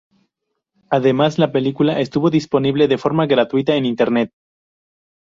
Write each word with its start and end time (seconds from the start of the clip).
Además, 0.89 1.37
la 1.37 1.51
película 1.51 1.99
estuvo 1.99 2.31
disponible 2.31 2.87
de 2.87 2.97
forma 2.97 3.27
gratuita 3.27 3.75
en 3.75 3.85
internet. 3.85 4.31